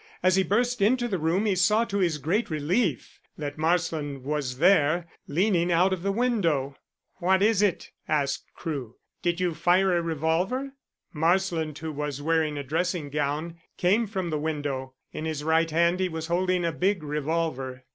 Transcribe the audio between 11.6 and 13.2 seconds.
who was wearing a dressing